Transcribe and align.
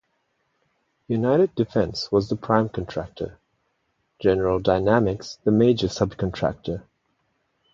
United 1.07 1.53
Defense 1.53 2.11
was 2.11 2.27
the 2.27 2.35
prime 2.35 2.69
contractor; 2.69 3.37
General 4.19 4.57
Dynamics 4.59 5.37
the 5.43 5.51
major 5.51 5.85
subcontractor. 5.89 6.81